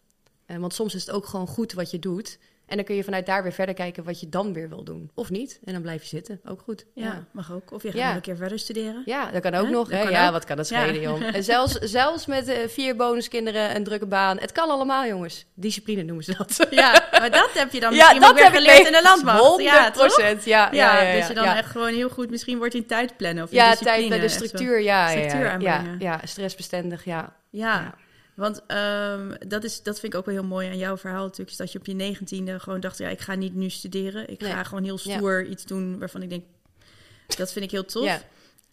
[0.48, 2.38] Uh, want soms is het ook gewoon goed wat je doet.
[2.72, 5.12] En dan kun je vanuit daar weer verder kijken wat je dan weer wil doen.
[5.14, 5.60] Of niet.
[5.64, 6.42] En dan blijf je zitten.
[6.46, 6.86] Ook goed.
[6.94, 7.26] Ja, ja.
[7.32, 7.72] mag ook.
[7.72, 8.08] Of je gaat ja.
[8.08, 9.02] nog een keer verder studeren.
[9.06, 9.90] Ja, dat kan ook nog.
[9.90, 10.02] Hè?
[10.02, 11.36] ja, wat kan dat schelen, joh.
[11.36, 14.40] En zelfs, zelfs met uh, vier bonuskinderen, een drukke baan.
[14.40, 15.46] Het kan allemaal, jongens.
[15.54, 16.68] Discipline noemen ze dat.
[16.70, 19.32] Ja, maar dat heb je dan misschien ook weer geleerd in de.
[19.38, 20.46] 100 ja, procent.
[20.46, 22.30] Ja, ja, ja, dus je dan echt gewoon heel goed...
[22.30, 24.82] Misschien wordt in tijd plannen of Ja, tijd bij de structuur.
[24.82, 27.34] Ja, structuur ja, ja, ja, stressbestendig, ja.
[27.50, 27.94] ja.
[28.36, 31.50] Want um, dat, is, dat vind ik ook wel heel mooi aan jouw verhaal natuurlijk.
[31.50, 34.30] Is dat je op je negentiende gewoon dacht, ja, ik ga niet nu studeren.
[34.30, 36.44] Ik ga gewoon heel stoer iets doen waarvan ik denk,
[37.38, 38.06] dat vind ik heel tof.
[38.06, 38.22] Ja.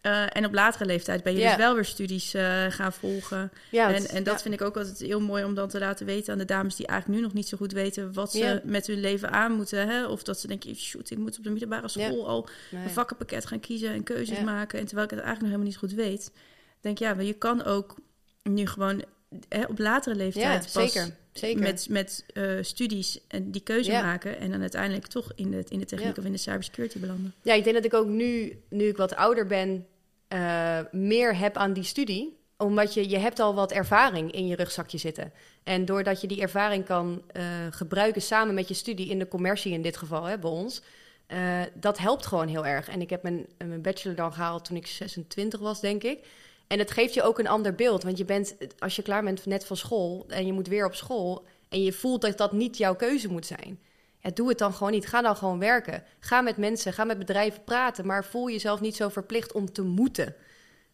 [0.02, 3.52] Uh, en op latere leeftijd ben je dus wel weer studies uh, gaan volgen.
[3.70, 6.32] Ja, en, en dat vind ik ook altijd heel mooi om dan te laten weten
[6.32, 9.00] aan de dames die eigenlijk nu nog niet zo goed weten wat ze met hun
[9.00, 9.88] leven aan moeten.
[9.88, 10.06] Hè?
[10.06, 13.60] Of dat ze denken, shoot, ik moet op de middelbare school al een vakkenpakket gaan
[13.60, 14.78] kiezen en keuzes maken.
[14.78, 16.32] En terwijl ik het eigenlijk nog helemaal niet goed weet.
[16.80, 17.96] Denk ja, maar je kan ook
[18.42, 19.04] nu gewoon
[19.48, 21.62] hè, op latere leeftijd pas zeker, zeker.
[21.62, 25.78] met, met uh, studies en die keuze maken en dan uiteindelijk toch in de, in
[25.78, 27.34] de techniek of in de cybersecurity belanden.
[27.42, 29.86] Ja, ik denk dat ik ook nu, nu ik wat ouder ben,
[30.28, 34.56] uh, meer heb aan die studie omdat je, je hebt al wat ervaring in je
[34.56, 35.32] rugzakje zitten.
[35.62, 39.72] En doordat je die ervaring kan uh, gebruiken samen met je studie in de commercie
[39.72, 40.82] in dit geval, hè, bij ons,
[41.28, 42.88] uh, dat helpt gewoon heel erg.
[42.88, 46.26] En ik heb mijn, mijn bachelor dan gehaald toen ik 26 was, denk ik.
[46.68, 48.02] En het geeft je ook een ander beeld.
[48.02, 50.94] Want je bent, als je klaar bent net van school en je moet weer op
[50.94, 51.44] school.
[51.68, 53.80] en je voelt dat dat niet jouw keuze moet zijn.
[54.20, 55.06] Ja, doe het dan gewoon niet.
[55.06, 56.04] Ga dan gewoon werken.
[56.20, 58.06] Ga met mensen, ga met bedrijven praten.
[58.06, 60.34] Maar voel jezelf niet zo verplicht om te moeten.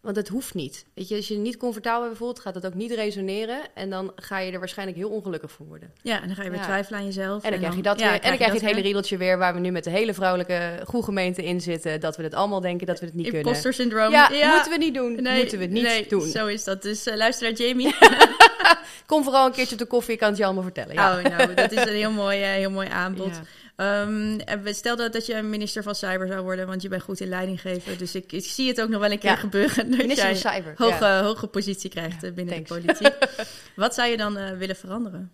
[0.04, 0.84] Want het hoeft niet.
[0.94, 3.60] Weet je, als je je niet comfortabel voelt, gaat dat ook niet resoneren.
[3.74, 5.92] En dan ga je er waarschijnlijk heel ongelukkig voor worden.
[6.02, 7.42] Ja, en dan ga je weer twijfelen aan jezelf.
[7.42, 8.06] En dan, krijg je dat weer.
[8.06, 10.80] En dan krijg je het hele riedeltje weer waar we nu met de hele vrouwelijke
[10.86, 12.00] goede gemeente in zitten.
[12.00, 13.62] Dat we het allemaal denken dat we het niet Imposter kunnen.
[13.62, 14.10] Imposter syndroom.
[14.10, 15.22] Ja, ja, moeten we niet doen.
[15.22, 16.28] Nee, moeten we niet nee, doen.
[16.28, 16.82] Zo is dat.
[16.82, 17.94] Dus uh, luister naar Jamie.
[19.06, 20.94] Kom vooral een keertje op de koffie, ik kan het je allemaal vertellen.
[20.94, 21.16] Ja.
[21.16, 23.40] Oh, nou, dat is een heel mooi, uh, heel mooi aanbod.
[23.76, 27.28] Um, stel dat, dat je minister van Cyber zou worden, want je bent goed in
[27.28, 27.98] leiding geven.
[27.98, 29.90] Dus ik, ik zie het ook nog wel een keer gebeuren.
[29.90, 30.74] Dat minister jij van Cyber.
[30.76, 32.68] Hoge, hoge positie krijgt ja, binnen thanks.
[32.68, 33.28] de politiek.
[33.76, 35.32] Wat zou je dan uh, willen veranderen?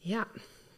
[0.00, 0.26] Ja,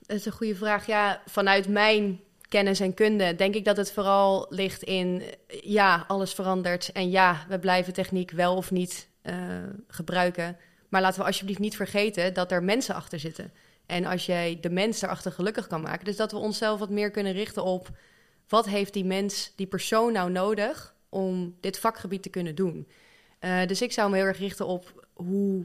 [0.07, 0.87] dat is een goede vraag.
[0.87, 5.23] Ja, vanuit mijn kennis en kunde denk ik dat het vooral ligt in...
[5.63, 9.35] ja, alles verandert en ja, we blijven techniek wel of niet uh,
[9.89, 10.57] gebruiken.
[10.89, 13.53] Maar laten we alsjeblieft niet vergeten dat er mensen achter zitten...
[13.93, 17.11] En als jij de mens erachter gelukkig kan maken, dus dat we onszelf wat meer
[17.11, 17.91] kunnen richten op
[18.49, 22.89] wat heeft die mens, die persoon nou nodig om dit vakgebied te kunnen doen.
[23.41, 25.65] Uh, dus ik zou me heel erg richten op hoe,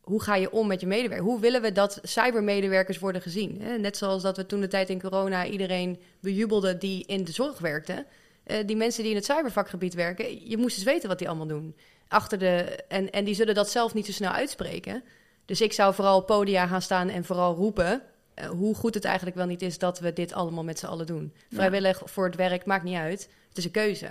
[0.00, 1.30] hoe ga je om met je medewerkers?
[1.30, 3.80] Hoe willen we dat cybermedewerkers worden gezien?
[3.80, 7.58] Net zoals dat we toen de tijd in corona iedereen bejubelden die in de zorg
[7.58, 8.06] werkte.
[8.46, 11.46] Uh, die mensen die in het cybervakgebied werken, je moest eens weten wat die allemaal
[11.46, 11.76] doen.
[12.08, 15.04] Achter de, en, en die zullen dat zelf niet zo snel uitspreken.
[15.48, 18.02] Dus ik zou vooral op podia gaan staan en vooral roepen
[18.34, 21.06] uh, hoe goed het eigenlijk wel niet is dat we dit allemaal met z'n allen
[21.06, 21.32] doen.
[21.50, 23.28] Vrijwillig voor het werk maakt niet uit.
[23.48, 24.06] Het is een keuze.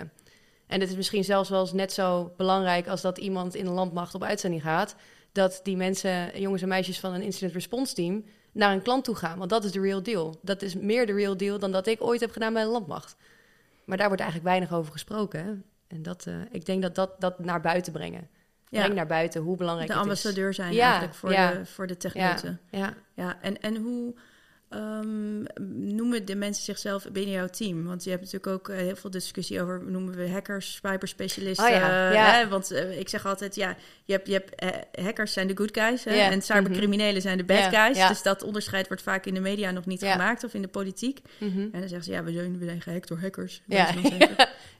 [0.66, 3.72] En het is misschien zelfs wel eens net zo belangrijk als dat iemand in een
[3.72, 4.94] landmacht op uitzending gaat.
[5.32, 9.14] Dat die mensen, jongens en meisjes van een incident response team, naar een klant toe
[9.14, 9.38] gaan.
[9.38, 10.38] Want dat is de real deal.
[10.42, 13.16] Dat is meer de real deal dan dat ik ooit heb gedaan bij een landmacht.
[13.84, 15.64] Maar daar wordt eigenlijk weinig over gesproken.
[15.86, 18.28] En dat, uh, ik denk dat dat, dat naar buiten brengen.
[18.70, 20.22] Breng naar buiten hoe belangrijk de het is.
[20.22, 22.60] De ambassadeur zijn eigenlijk voor, de, voor de techneuten.
[22.70, 23.38] Ja, ja.
[23.40, 24.14] en, en hoe
[24.70, 25.44] um,
[25.94, 27.84] noemen de mensen zichzelf binnen jouw team?
[27.84, 31.66] Want je hebt natuurlijk ook uh, heel veel discussie over, noemen we hackers, cyberspecialisten.
[31.66, 32.12] Oh, ja.
[32.12, 32.32] ja.
[32.32, 32.48] Hè?
[32.48, 35.78] Want uh, ik zeg altijd, ja, je hebt, je hebt uh, hackers zijn de good
[35.78, 36.10] guys hè?
[36.10, 38.08] en cybercriminelen zijn de bad guys.
[38.08, 41.20] Dus dat onderscheid wordt vaak in de media nog niet gemaakt of in de politiek.
[41.38, 41.68] Mm -hmm.
[41.72, 43.62] En dan zeggen ze, ja, we zijn, we zijn gehackt door hackers.
[43.66, 43.92] Ja.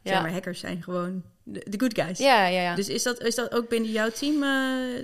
[0.05, 2.19] Zeg maar, hackers zijn gewoon de, good guys.
[2.19, 2.75] Ja, ja, ja.
[2.75, 4.45] Dus is dat, is dat ook binnen jouw team,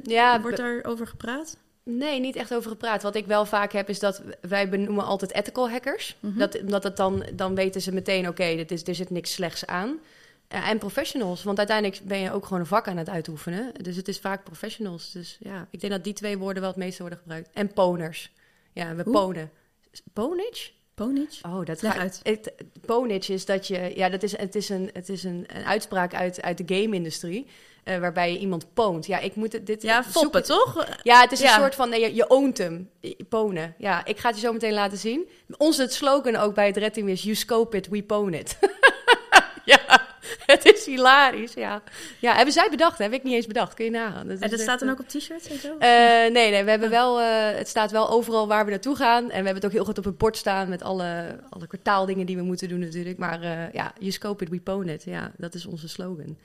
[0.02, 1.56] ja, wordt daar over gepraat?
[1.84, 3.02] Nee, niet echt over gepraat.
[3.02, 6.16] Wat ik wel vaak heb, is dat wij benoemen altijd ethical hackers.
[6.20, 6.38] Mm -hmm.
[6.38, 9.98] dat, omdat het dan, dan weten ze meteen, oké, okay, er zit niks slechts aan.
[10.48, 13.72] Uh, en professionals, want uiteindelijk ben je ook gewoon een vak aan het uitoefenen.
[13.82, 15.12] Dus het is vaak professionals.
[15.12, 17.50] Dus ja, ik denk dat die twee woorden wel het meeste worden gebruikt.
[17.52, 18.30] En poners.
[18.72, 19.50] Ja, we ponen.
[20.12, 20.70] Ponage?
[20.94, 21.42] Ponage?
[21.42, 22.20] Oh, dat gaat uit.
[22.22, 22.52] Het,
[22.86, 26.14] ponage is dat je, ja, dat is, het is, een, het is een, een uitspraak
[26.14, 27.46] uit, uit de game-industrie.
[27.84, 29.06] Uh, waarbij je iemand poont.
[29.06, 29.82] Ja, ik moet het, dit...
[29.82, 30.86] Ja, foppen, toch?
[31.02, 31.88] Ja, het is een soort van...
[31.88, 32.90] Nee, je, je oont hem.
[33.28, 33.74] Ponen.
[33.78, 35.28] Ja, ik ga het je zo meteen laten zien.
[35.56, 37.22] Onze slogan ook bij het Red Team is...
[37.22, 38.58] You scope it, we pwn it.
[40.54, 41.82] het is hilarisch, ja.
[42.18, 43.74] Ja, hebben zij bedacht, heb ik niet eens bedacht.
[43.74, 44.28] Kun je nagaan.
[44.28, 45.68] Dat en dat staat dan ook op t-shirts en zo?
[45.68, 47.20] Uh, nee, nee, we hebben wel...
[47.20, 49.22] Uh, het staat wel overal waar we naartoe gaan.
[49.22, 50.68] En we hebben het ook heel goed op het bord staan...
[50.68, 53.18] met alle, alle kwartaaldingen die we moeten doen natuurlijk.
[53.18, 53.40] Maar
[53.72, 55.04] ja, you scope it, we pwn it.
[55.04, 56.36] Ja, dat is onze slogan.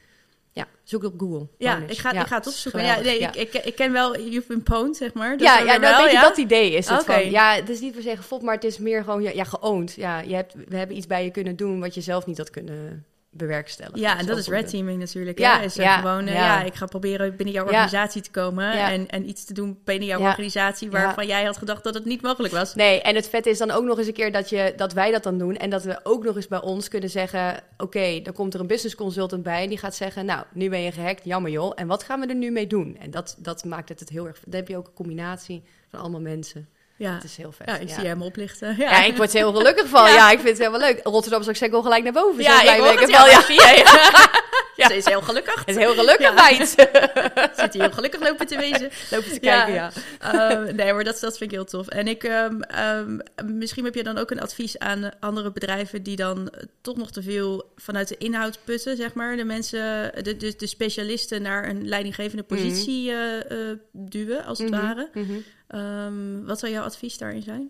[0.51, 1.47] Ja, zoek op Google.
[1.57, 2.83] Ja, ik ga, ik ga het opzoeken.
[2.83, 5.29] Ja, nee, Ik, ik, ik, ken wel You've Been Pwned, zeg maar.
[5.29, 7.21] Dat ja, ja nou, wel, je, dat idee is het okay.
[7.21, 7.31] van.
[7.31, 9.93] Ja, het is niet per se gefot, maar het is meer gewoon ja, ja geoond.
[9.93, 12.49] Ja, je hebt, we hebben iets bij je kunnen doen wat je zelf niet had
[12.49, 14.00] kunnen bewerkstelligen.
[14.00, 15.39] Ja, en dat is red teaming natuurlijk.
[15.39, 16.60] Ja, is er ja, gewoon, eh, ja.
[16.60, 16.63] ja.
[16.63, 20.20] ik ga proberen binnen jouw organisatie te komen en, en iets te doen binnen jouw
[20.20, 22.76] organisatie waarvan jij had gedacht dat het niet mogelijk was.
[22.76, 25.12] Nee, en het vette is dan ook nog eens een keer dat, je, dat wij
[25.12, 25.58] dat dan doen.
[25.58, 27.63] En dat we ook nog eens bij ons kunnen zeggen...
[27.78, 29.63] oké, dan komt er een business consultant bij...
[29.63, 31.72] en die gaat zeggen, nou, nu ben je gehackt, jammer joh.
[31.76, 32.98] En wat gaan we er nu mee doen?
[33.00, 34.39] En dat, dat maakt het, het heel erg...
[34.46, 36.70] Dan heb je ook een combinatie van allemaal mensen.
[36.99, 37.67] Ja, Het is heel vet.
[37.67, 38.75] ja ik zie hem oplichten.
[38.77, 40.12] Ja, Ja, ik word er heel gelukkig van.
[40.19, 40.31] Ja.
[40.31, 40.99] Ik vind het helemaal leuk.
[41.03, 42.43] Rotterdam zal ik zeggen, gelijk naar boven.
[42.43, 43.41] Ja, ik hoor ben het, wel, ja,
[44.80, 44.88] ja.
[44.88, 44.88] Ja.
[44.88, 45.60] Ze is heel gelukkig.
[45.60, 46.32] Het is heel gelukkig, Ja.
[46.34, 46.68] meid.
[47.60, 48.89] Zit hij heel gelukkig lopen te wezen.
[49.12, 49.92] Lopen te kijken, ja.
[50.20, 51.88] Ehm, nee, maar dat, dat vind ik heel tof.
[51.88, 56.15] En ik, ehm, ehm, misschien heb je dan ook een advies aan andere bedrijven die
[56.15, 59.36] dan eh, toch nog te veel vanuit de inhoud putten, zeg maar.
[59.38, 64.70] De mensen, de, de, de specialisten naar een leidinggevende positie eh, eh, duwen, als het
[64.70, 65.10] Mhm, ware.
[65.13, 66.46] mhm.
[66.46, 67.70] Wat zou jouw advies daarin zijn?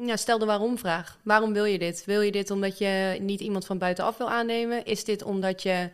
[0.00, 1.18] Ja, stel de waarom-vraag.
[1.22, 2.02] Waarom wil je dit?
[2.06, 4.84] Wil je dit omdat je niet iemand van buitenaf wil aannemen?
[4.84, 5.88] Is dit omdat je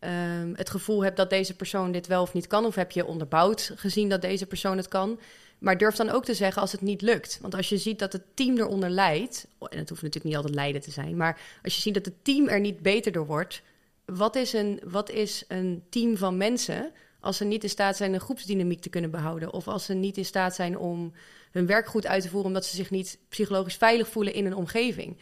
[0.00, 2.64] ehm, het gevoel hebt dat deze persoon dit wel of niet kan?
[2.64, 5.18] Of heb je onderbouwd gezien dat deze persoon het kan?
[5.60, 7.38] Maar durf dan ook te zeggen als het niet lukt.
[7.40, 9.46] Want als je ziet dat het team eronder lijdt...
[9.58, 11.16] en het hoeft natuurlijk niet altijd lijden te zijn...
[11.16, 13.62] maar als je ziet dat het team er niet beter door wordt...
[14.04, 16.92] wat is een, wat is een team van mensen...
[17.20, 19.52] als ze niet in staat zijn een groepsdynamiek te kunnen behouden...
[19.52, 21.12] of als ze niet in staat zijn om
[21.50, 22.48] hun werk goed uit te voeren...
[22.48, 25.16] omdat ze zich niet psychologisch veilig voelen in een omgeving.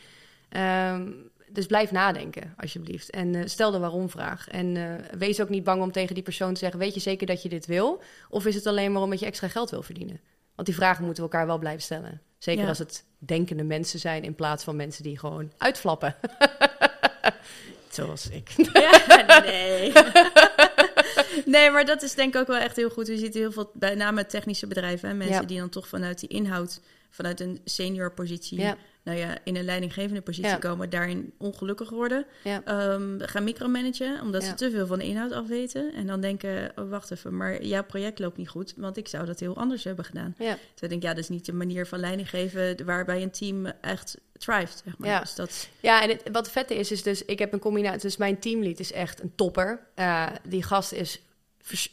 [0.48, 1.12] Ehm,
[1.50, 3.10] dus blijf nadenken, alsjeblieft.
[3.10, 4.48] En eh, stel de waarom-vraag.
[4.48, 6.78] En eh, wees ook niet bang om tegen die persoon te zeggen...
[6.78, 8.02] weet je zeker dat je dit wil?
[8.28, 10.20] Of is het alleen maar omdat je extra geld wil verdienen?
[10.54, 12.20] Want die vragen moeten we elkaar wel blijven stellen.
[12.38, 12.68] Zeker Ja.
[12.68, 14.22] als het denkende mensen zijn...
[14.24, 16.14] in plaats van mensen die gewoon uitflappen.
[17.90, 18.50] Zoals ik.
[18.72, 19.92] Ja, nee.
[21.54, 23.06] nee, maar dat is denk ik ook wel echt heel goed.
[23.06, 25.46] Je ziet heel veel, bij name technische bedrijven, hè, mensen Ja.
[25.46, 26.80] die dan toch vanuit die inhoud,
[27.10, 28.76] vanuit een senior positie, Ja.
[29.08, 30.56] Nou ja, in een leidinggevende positie Ja.
[30.56, 32.26] komen, daarin ongelukkig worden.
[32.44, 32.62] Ja.
[32.64, 35.92] Ehm, gaan micromanagen, omdat ze te veel van de inhoud afweten.
[35.94, 39.26] En dan denken, oh, wacht even, maar jouw project loopt niet goed, want ik zou
[39.26, 40.34] dat heel anders hebben gedaan.
[40.38, 40.52] Ja.
[40.52, 43.66] Dus ik denk, ja, dat is niet de manier van leiding geven waarbij een team
[43.80, 45.08] echt thrived, zeg maar.
[45.08, 45.20] Ja.
[45.20, 48.00] Dus dat, Ja, en het, wat het vette is, is dus, ik heb een combinatie.
[48.00, 49.80] Dus mijn teamlead is echt een topper.
[49.94, 51.20] Eh, die gast is,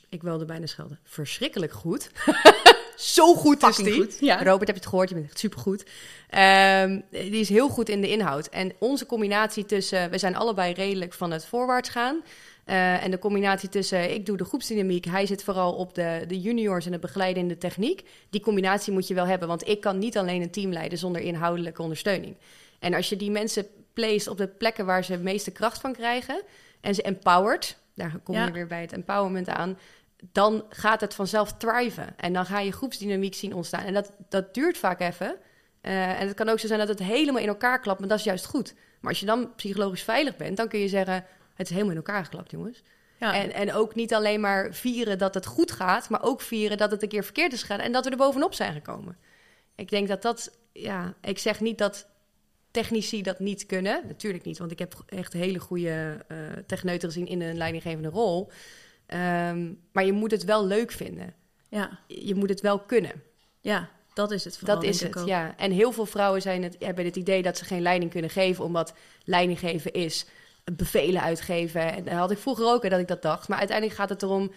[0.09, 2.09] ik wilde bijna schelden, verschrikkelijk goed.
[2.95, 3.93] Zo goed is die.
[3.93, 4.35] goed, ja.
[4.43, 5.09] Robert, heb je het gehoord?
[5.09, 5.83] Je bent echt supergoed.
[6.29, 8.47] Ehm die is heel goed in de inhoud.
[8.47, 12.21] En onze combinatie tussen, we zijn allebei redelijk van het voorwaarts gaan.
[12.65, 16.39] Eh, en de combinatie tussen, ik doe de groepsdynamiek, hij zit vooral op de, de
[16.41, 18.03] juniors en het begeleiden in de techniek.
[18.29, 21.21] Die combinatie moet je wel hebben, want ik kan niet alleen een team leiden zonder
[21.21, 22.35] inhoudelijke ondersteuning.
[22.79, 25.93] En als je die mensen placed op de plekken waar ze het meeste kracht van
[25.93, 26.41] krijgen
[26.81, 28.51] en ze empowered, daar kom je Ja.
[28.51, 29.77] weer bij het empowerment aan,
[30.31, 32.17] dan gaat het vanzelf thriven.
[32.17, 33.83] En dan ga je groepsdynamiek zien ontstaan.
[33.83, 35.35] En dat, dat duurt vaak even.
[35.81, 38.17] Eh, en het kan ook zo zijn dat het helemaal in elkaar klapt, maar dat
[38.17, 38.73] is juist goed.
[38.99, 41.97] Maar als je dan psychologisch veilig bent, dan kun je zeggen: het is helemaal in
[41.97, 42.83] elkaar geklapt, jongens.
[43.19, 43.33] ja.
[43.33, 46.91] En, en ook niet alleen maar vieren dat het goed gaat, maar ook vieren dat
[46.91, 49.17] het een keer verkeerd is gegaan en dat we er bovenop zijn gekomen.
[49.75, 52.07] Ik denk dat dat, ja, ik zeg niet dat
[52.71, 54.01] technici dat niet kunnen.
[54.07, 58.51] Natuurlijk niet, want ik heb echt hele goede eh techneuten gezien in een leidinggevende rol.
[59.05, 61.33] Ehm, maar je moet het wel leuk vinden.
[61.69, 63.23] ja, Je moet het wel kunnen.
[63.61, 65.27] ja, dat is het vooral, Dat is het, ook.
[65.27, 65.53] ja.
[65.57, 68.63] En heel veel vrouwen zijn het, hebben het idee dat ze geen leiding kunnen geven,
[68.63, 70.25] omdat leiding geven is
[70.73, 71.93] bevelen uitgeven.
[71.93, 73.47] En dat had ik vroeger ook, hè, dat ik dat dacht.
[73.47, 74.51] Maar uiteindelijk gaat het erom...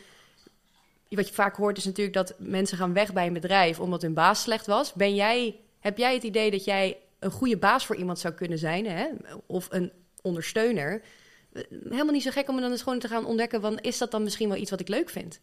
[1.08, 4.14] Wat je vaak hoort is natuurlijk dat mensen gaan weg bij een bedrijf omdat hun
[4.14, 4.92] baas slecht was.
[4.92, 8.58] Ben jij, heb jij het idee dat jij een goede baas voor iemand zou kunnen
[8.58, 8.86] zijn?
[8.86, 9.06] Hè?
[9.46, 11.02] Of een ondersteuner?
[11.88, 13.60] Helemaal niet zo gek om dan eens gewoon te gaan ontdekken...
[13.60, 15.40] Van, is dat dan misschien wel iets wat ik leuk vind?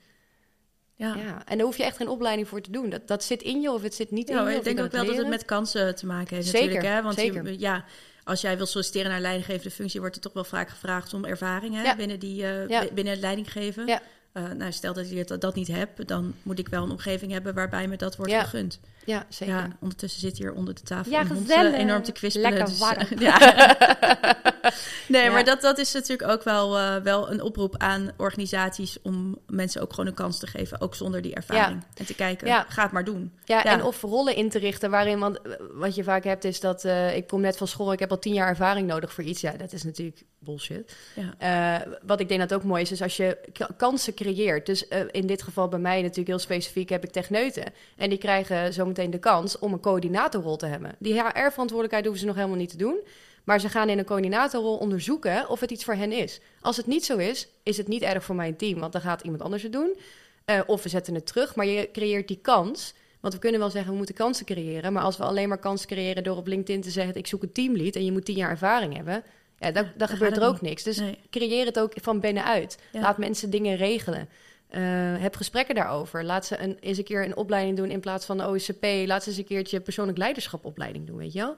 [0.96, 1.16] Ja.
[1.16, 1.46] Ja.
[1.46, 2.90] En daar hoef je echt geen opleiding voor te doen.
[2.90, 4.56] Dat, dat zit in je of het zit niet in je.
[4.56, 6.94] ik denk ook wel dat het met kansen te maken heeft Zeker, natuurlijk.
[6.96, 7.02] Hè?
[7.02, 7.46] Want zeker.
[7.46, 7.86] Je, ja,
[8.24, 10.00] als jij wil solliciteren naar leidinggevende functie...
[10.00, 11.84] wordt er toch wel vaak gevraagd om ervaring hè?
[11.84, 11.96] Ja.
[11.96, 13.88] binnen, die, eh, binnen het leidinggeven.
[13.88, 17.32] Eh, nou, stel dat je dat, dat niet hebt, dan moet ik wel een omgeving
[17.32, 17.54] hebben...
[17.54, 18.80] waarbij me dat wordt gegund.
[19.06, 19.76] Ja, zeker.
[19.80, 22.50] Ondertussen zit hier onder de tafel Ja, een hond, eh, enorm te kwispelen.
[22.50, 23.20] Lekker dus, warm.
[23.20, 23.38] ja.
[25.08, 25.32] nee, Ja.
[25.32, 28.98] maar dat, dat is natuurlijk ook wel, eh, wel een oproep aan organisaties...
[29.02, 31.84] om mensen ook gewoon een kans te geven, ook zonder die ervaring.
[31.96, 32.66] En te kijken, Ja.
[32.70, 33.34] ga het maar doen.
[33.46, 36.60] Ja, en of rollen in te richten waarin, want eh, wat je vaak hebt is
[36.60, 39.24] dat eh, ik kom net van school, ik heb al tien jaar ervaring nodig voor
[39.24, 39.42] iets.
[39.42, 40.96] Ja, dat is natuurlijk bullshit.
[41.40, 41.86] Ja.
[42.06, 43.38] Wat ik denk dat ook mooi is, is als je
[43.78, 44.66] kansen creëert.
[44.66, 47.64] Dus in dit geval bij mij natuurlijk heel specifiek heb ik techneuten.
[47.98, 50.96] En die krijgen zometeen de kans om een coördinatorrol te hebben.
[51.00, 53.00] Die HR-verantwoordelijkheid hoeven ze nog helemaal niet te doen.
[53.46, 56.40] Maar ze gaan in een coördinatorrol onderzoeken of het iets voor hen is.
[56.62, 59.22] Als het niet zo is, is het niet erg voor mijn team, want dan gaat
[59.22, 59.98] iemand anders het doen.
[60.46, 62.94] Eh, of we zetten het terug, maar je creëert die kans.
[63.20, 64.94] Want we kunnen wel zeggen, we moeten kansen creëren.
[64.94, 67.16] Maar als we alleen maar kansen creëren door op LinkedIn te zeggen...
[67.16, 69.24] ik zoek een teamlead en je moet tien jaar ervaring hebben...
[69.60, 70.84] Ja, dan, dan gebeurt er ook niks.
[70.84, 71.18] Dus Nee.
[71.30, 72.78] creëer het ook van binnenuit.
[72.92, 73.02] Ja.
[73.02, 74.30] Laat mensen dingen regelen.
[74.68, 74.82] Eh,
[75.18, 76.24] heb gesprekken daarover.
[76.24, 78.86] Laat ze een, eens een keer een opleiding doen in plaats van de OSCP.
[79.06, 81.56] Laat ze eens een keertje persoonlijk leiderschapopleiding doen, weet je wel?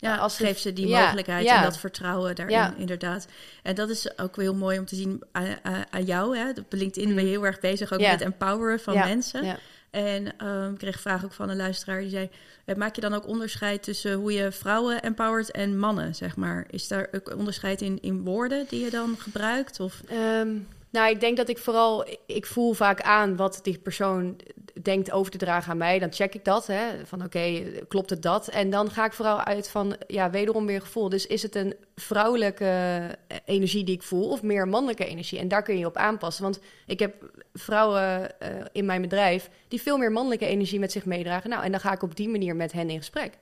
[0.00, 1.56] Ja, als als ze- geef ze die ja, mogelijkheid ja.
[1.56, 2.74] en dat vertrouwen daarin, Ja.
[2.76, 3.26] inderdaad.
[3.62, 5.46] En dat is ook heel mooi om te zien aan,
[5.90, 6.36] aan- jou.
[6.38, 6.48] Hè?
[6.50, 8.06] Op LinkedIn ben je heel erg bezig ook Mm.
[8.10, 9.56] Met empoweren van mensen.
[9.90, 12.28] En ehm, ik kreeg een vraag ook van een luisteraar die zei...
[12.64, 16.66] eh, maak je dan ook onderscheid tussen hoe je vrouwen empowert en mannen, zeg maar?
[16.70, 19.80] Is daar ook onderscheid in, in woorden die je dan gebruikt?
[19.80, 20.48] Of, Ehm,
[20.90, 22.06] nou, ik denk dat ik vooral...
[22.26, 24.36] Ik voel vaak aan wat die persoon
[24.82, 25.98] denkt over te dragen aan mij.
[25.98, 27.06] Dan check ik dat, hè.
[27.06, 28.48] Van oké, klopt het dat?
[28.48, 31.08] En dan ga ik vooral uit van, ja, wederom weer gevoel.
[31.08, 34.30] Dus is het een vrouwelijke eh, energie die ik voel...
[34.30, 35.38] of meer mannelijke energie?
[35.38, 36.42] En daar kun je op aanpassen.
[36.42, 37.14] Want ik heb
[37.52, 39.50] vrouwen eh, in mijn bedrijf...
[39.68, 41.50] die veel meer mannelijke energie met zich meedragen.
[41.50, 43.38] Nou, en dan ga ik op die manier met hen in gesprek.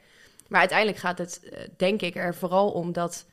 [0.49, 3.27] Maar uiteindelijk gaat het, eh, denk ik, er vooral om dat...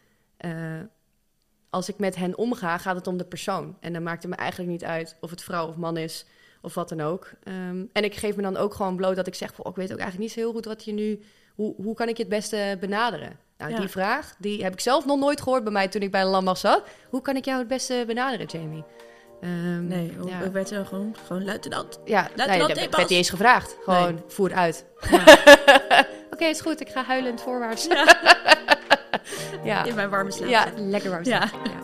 [1.73, 3.77] als ik met hen omga, gaat het om de persoon.
[3.79, 6.25] En dan maakt het me eigenlijk niet uit of het vrouw of man is
[6.61, 7.31] of wat dan ook.
[7.43, 9.77] Ehm, en ik geef me dan ook gewoon bloot dat ik zeg: van, oh, ik
[9.77, 11.21] weet ook eigenlijk niet zo heel goed wat je nu.
[11.55, 13.39] Hoe, hoe kan ik je het beste benaderen?
[13.57, 13.79] Nou, Ja.
[13.79, 16.27] die vraag die heb ik zelf nog nooit gehoord bij mij toen ik bij een
[16.27, 16.83] landmacht zat.
[17.09, 18.83] Hoe kan ik jou het beste benaderen, Jamie?
[19.41, 20.41] Ehm, nee, hoe ja.
[20.41, 21.99] ik werd er gewoon, gewoon luitenant.
[22.05, 23.77] Ja, Laten nee, dat werd niet eens gevraagd.
[23.83, 24.85] Gewoon voer het uit.
[26.33, 26.81] Oké, is goed.
[26.81, 27.87] Ik ga huilend voorwaarts.
[29.63, 30.49] Ja, In mijn warme slaap.
[30.49, 31.23] ja lekker warm.
[31.25, 31.47] Ja.
[31.47, 31.71] slapen.
[31.71, 31.81] Ja.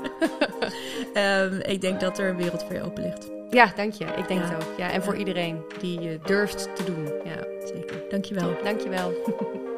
[1.44, 3.30] Ehm, ik denk dat er een wereld voor je open ligt.
[3.50, 4.06] Ja, dank je.
[4.06, 4.48] Ik denk Ja.
[4.50, 4.78] het ook.
[4.78, 7.06] Ja, en voor iedereen die durft te doen.
[7.24, 7.96] Ja, Zeker.
[8.10, 8.58] Dankjewel.
[8.64, 9.14] dankjewel.